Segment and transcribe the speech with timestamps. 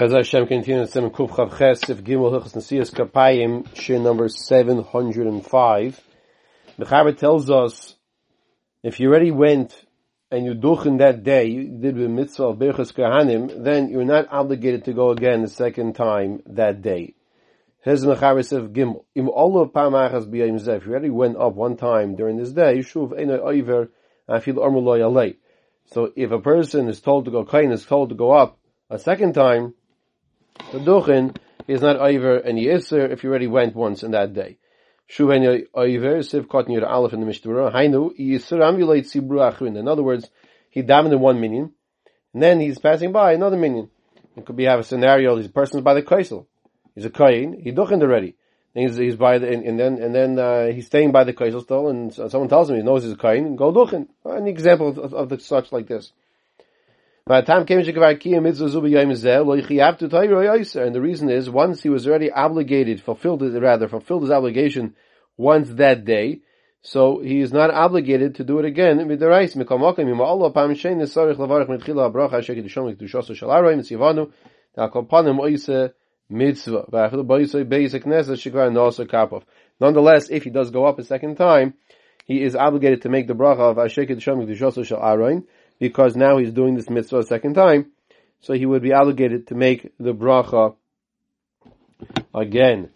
[0.00, 6.00] As Hashem continues in Kuf Chav Ches, if Gimel Hilchas Nesias Kapayim, Shir number 705,
[6.78, 7.96] the Chabad tells us,
[8.84, 9.74] if you already went
[10.30, 14.28] and you duchen that day, you did the mitzvah of Berchas Kahanim, then you're not
[14.30, 17.14] obligated to go again the second time that day.
[17.84, 19.04] The Mechaber of Gimel.
[19.16, 23.18] Im Olo Pamachas B'yayim if you already went up one time during this day, Shuv
[23.18, 23.88] Eino Oiver,
[24.28, 25.38] Afil Ormu Lo Yalei.
[25.86, 28.60] So if a person is told to go, Kain is told to go up
[28.90, 29.74] a second time,
[30.72, 34.58] the duchen is not over any iser if you already went once in that day.
[35.10, 37.70] Shuven over siv cotton your aleph in the mishnah.
[37.70, 39.76] Hainu yisur amulate sibru achrin.
[39.78, 40.28] In other words,
[40.70, 41.72] he in one minion,
[42.34, 43.90] and then he's passing by another minion.
[44.36, 45.36] It could be have a scenario.
[45.36, 46.46] This person's by the kaisel.
[46.94, 47.60] He's a kain.
[47.62, 48.36] He duchened already.
[48.74, 51.32] And he's, he's by the and, and then and then uh, he's staying by the
[51.32, 53.56] kaisel still, and someone tells him he knows he's a kain.
[53.56, 54.08] Go duchen.
[54.24, 56.12] An example of, of the such like this.
[57.28, 57.86] The time came and
[60.94, 64.94] the reason is once he was already obligated, fulfilled rather, fulfilled his obligation
[65.36, 66.40] once that day,
[66.80, 68.96] so he is not obligated to do it again.
[79.80, 81.74] Nonetheless, if he does go up a second time,
[82.24, 85.44] he is obligated to make the bracha of aroim
[85.78, 87.92] because now he's doing this mitzvah a second time,
[88.40, 90.74] so he would be obligated to make the bracha
[92.34, 92.90] again,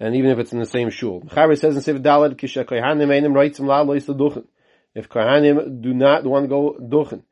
[0.00, 1.22] and even if it's in the same shul.
[1.22, 4.46] Chavis says in Siv Dalad, Kisha Kohanim Einim Reitzim La Lois Duchen.
[4.94, 7.22] If Kohanim do not want to go Duchen,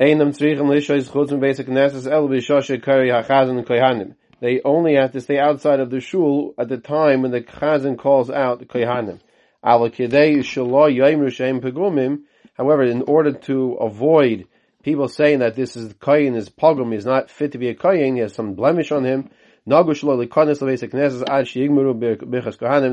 [0.00, 4.14] Einam Tzrichim Lishois Chutzim Basic Nesses El Bishoshe Kari HaChazan Kohanim.
[4.40, 7.96] They only have to stay outside of the shul at the time when the Chazan
[7.96, 9.20] calls out Kohanim.
[9.64, 12.22] Ala Kidei Shalo Yoim Rishem Pegumim,
[12.62, 14.46] However, in order to avoid
[14.84, 18.14] people saying that this is koyin is pogum is not fit to be a koyin,
[18.14, 19.30] he has some blemish on him.
[19.66, 19.74] The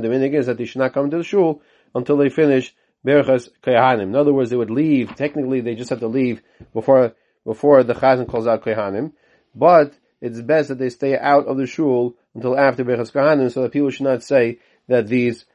[0.09, 1.61] minig is that they should not come to the shul
[1.93, 2.73] until they finish
[3.05, 4.02] berachas kohanim.
[4.02, 5.15] In other words, they would leave.
[5.15, 6.41] Technically, they just have to leave
[6.73, 7.13] before
[7.45, 9.11] before the chazan calls out kohanim.
[9.53, 13.61] But it's best that they stay out of the shul until after berachas kohanim, so
[13.61, 15.45] that people should not say that these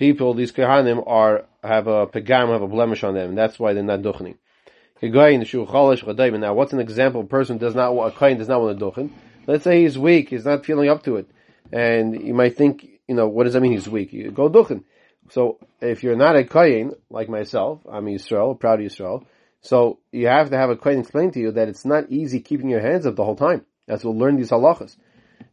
[0.00, 3.74] people, these kohanim, are have a pegam, have a blemish on them, and that's why
[3.74, 4.36] they're not duchening.
[5.02, 7.20] Now, what's an example?
[7.20, 9.10] A person does not, a kohen does not want to duchen.
[9.46, 11.30] Let's say he's weak, he's not feeling up to it,
[11.70, 13.72] and you might think, you know, what does that mean?
[13.72, 14.12] He's weak.
[14.12, 14.84] You go duchen.
[15.30, 19.26] So if you're not a kohen like myself, I'm Yisrael, proud of Yisrael.
[19.60, 22.70] So you have to have a kohen explain to you that it's not easy keeping
[22.70, 23.66] your hands up the whole time.
[23.86, 24.96] That's we'll learn these halachas.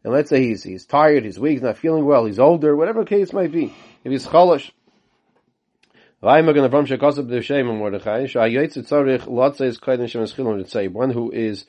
[0.03, 3.05] And let's say he's he's tired, he's weak, he's not feeling well, he's older, whatever
[3.05, 3.73] case might be.
[4.03, 4.71] If he's cholish,
[6.21, 6.45] one
[11.11, 11.65] who is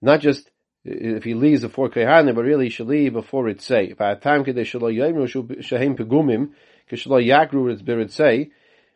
[0.00, 0.50] not just
[0.84, 3.96] if he leaves before Kehanim, but really he should leave before Ritzei.
[3.96, 4.44] By the time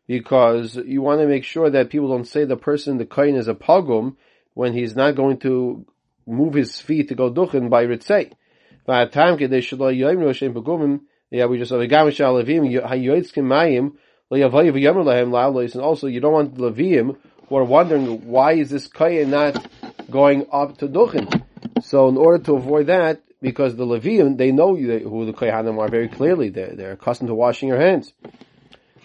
[0.07, 3.49] because you want to make sure that people don't say the person, the Kohen is
[3.49, 4.17] a pogum,
[4.55, 5.87] when he's not going to
[6.27, 8.33] move his feet to go duchen by Ritzei.
[8.85, 9.39] By the time
[11.31, 13.93] yeah, we just saw the Gamishal Levim, Hayoitzkim Mayim,
[14.33, 19.67] and also, you don't want the Levium who are wondering why is this Kaya not
[20.11, 21.45] going up to Duchen.
[21.83, 25.89] So in order to avoid that, because the Levium, they know who the Kohanim are
[25.89, 26.49] very clearly.
[26.49, 28.13] They're, they're accustomed to washing your hands.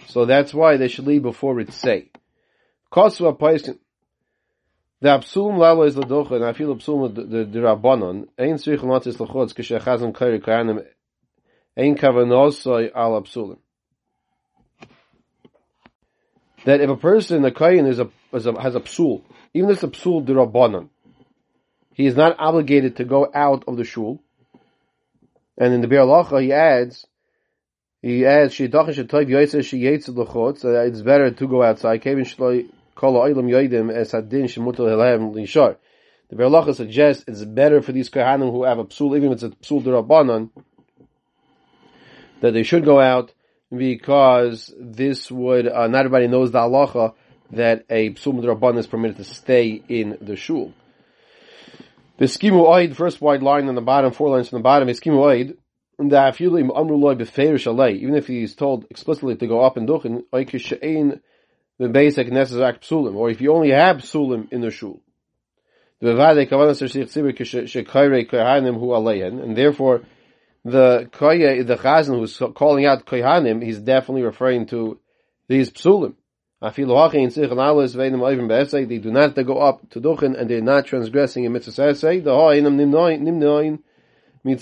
[0.07, 2.11] So that's why they should leave before say.
[2.91, 3.79] Kosva Paisin.
[5.00, 7.24] The Lalo is the Docha, and I feel Absulum the,
[9.18, 9.53] Lachotz,
[11.78, 13.59] Ein Kavanosoi Al Absulum
[16.68, 19.81] that if a person, a kohen, is a, is a, has a psul, even if
[19.81, 20.90] it's a psul dirabanan,
[21.94, 24.22] he is not obligated to go out of the shul.
[25.58, 27.08] And in the Biur Halacha, he adds,
[28.02, 32.02] he adds, shidachin shetoiv yoytzer sheyetzer l'chot, so it's better to go outside.
[32.02, 32.69] Kevin shloi
[33.00, 33.06] The
[36.35, 39.44] Biur Halacha suggests it's better for these kohanim who have a psul, even if it's
[39.44, 40.49] a psul dirabanan,
[42.41, 43.34] that they should go out
[43.76, 47.14] because this would uh, not everybody knows the halacha
[47.52, 50.73] that a psum rabban is permitted to stay in the shul.
[52.17, 55.00] The skimu oid, first wide line on the bottom, four lines from the bottom, is
[55.00, 55.55] skimu oid.
[56.00, 56.14] Even
[58.16, 60.23] if he is told explicitly to go up and duchen,
[61.78, 65.02] the basic necessary psulim, or if you only have psulim in the shul.
[66.00, 66.18] And
[69.58, 70.02] therefore,
[70.64, 75.00] the koya, the chazan who's calling out kohanim, he's definitely referring to
[75.47, 76.14] these psulim.
[76.59, 76.85] They do
[79.12, 81.94] not go up to Duchen and they're not transgressing in mitzvah.
[81.94, 83.79] The
[84.44, 84.59] In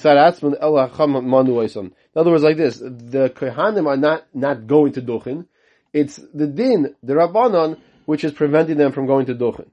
[2.17, 5.45] other words, like this, the Kohanim are not, not going to Duchen.
[5.95, 9.69] It's the din, the Rabbanon, which is preventing them from going to Duchen.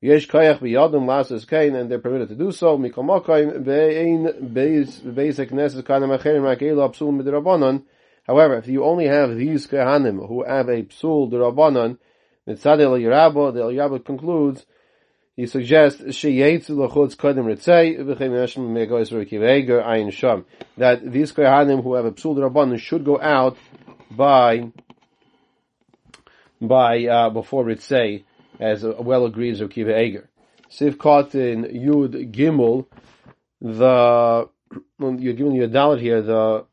[0.00, 2.78] Yesh kayach biyadum lasas kain, and they're permitted to do so.
[2.78, 7.82] Mikomakayim be'ein basic neses kainam acherim rakeilu apsul midrabanon.
[8.24, 11.98] However, if you only have these kahanim who have a psul derabanan,
[12.46, 14.64] mitzad el Yerabo, the El Yerabo concludes,
[15.34, 20.44] he suggests sheyetzu lachutz kadim ritzei v'chein neshim megois rekiveger ayin sham
[20.76, 23.56] that these kahanim who have a psul derabanan should go out
[24.12, 24.70] by
[26.68, 28.24] by uh, before say,
[28.60, 30.28] as well agrees Rekiva Eger.
[30.70, 32.86] Siv caught in Yud Gimel,
[33.60, 34.48] the
[34.98, 36.22] you're giving you a dollar here.
[36.22, 36.66] The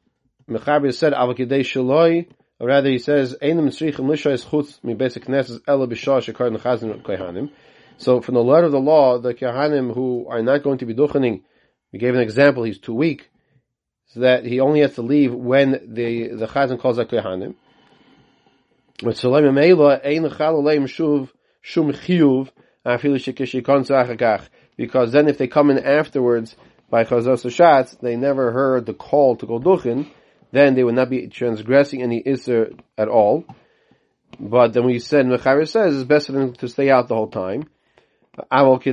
[0.50, 2.28] Mechaber said avakidei shaloi.
[2.60, 7.52] Rather, he says einam tzrichim lishayis chutz mi basic knesses ela b'shah shekar nechazin.
[7.98, 10.94] So from the letter of the law, the kohanim who are not going to be
[10.94, 11.42] duchening,
[11.92, 12.64] we gave an example.
[12.64, 13.30] He's too weak,
[14.08, 17.56] so that he only has to leave when the the chazan calls that kohanim.
[19.02, 19.22] Because
[25.12, 26.56] then if they come in afterwards
[26.90, 30.08] by chazos shatz, they never heard the call to go duchen,
[30.52, 33.46] then they would not be transgressing any iser at all.
[34.40, 37.30] But then we said, Mechaber says, it's best for them to stay out the whole
[37.30, 37.64] time.
[38.34, 38.92] In order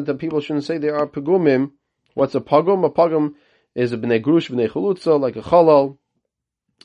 [0.00, 1.70] that people shouldn't say they are pegumim.
[2.14, 2.84] What's a pagum?
[2.84, 3.34] A pagum
[3.74, 5.96] is a bnei grush, bnei chalutza, like a chalal,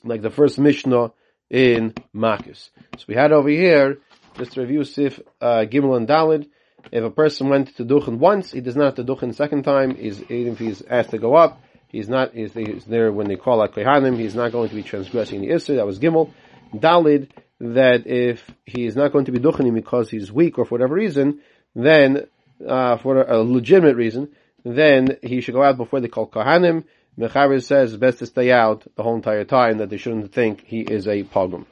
[0.03, 1.11] like the first Mishnah
[1.49, 2.69] in Makis.
[2.97, 3.99] So we had over here,
[4.35, 6.47] just review Sif uh, Gimel and Dalid,
[6.91, 9.95] if a person went to Duchen once, he does not have to Duchen second time,
[9.95, 13.35] he's, even if he's asked to go up, he's not, he's, he's there when they
[13.35, 16.31] call out Kehanim, he's not going to be transgressing the Isser, that was Gimel.
[16.73, 20.75] Dalid, that if he is not going to be Duchening because he's weak or for
[20.75, 21.41] whatever reason,
[21.73, 22.27] then,
[22.67, 24.29] uh, for a legitimate reason,
[24.63, 26.85] then he should go out before they call Kohanim,
[27.17, 30.81] Mechaber says best to stay out the whole entire time, that they shouldn't think he
[30.81, 31.65] is a pogum.